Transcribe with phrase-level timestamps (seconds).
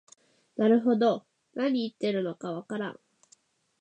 [0.57, 2.99] なるほど、なに言ってるのかわからん